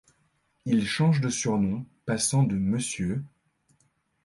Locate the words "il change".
0.65-1.21